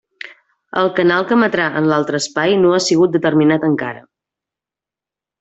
[0.83, 4.03] El canal que emetrà en l'altre espai no ha sigut determinat encara.